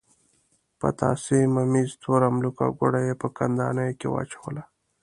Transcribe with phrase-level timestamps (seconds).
[0.79, 4.63] پتاسې، ممیز، تور املوک او ګوړه یې په کندانیو کې واچوله.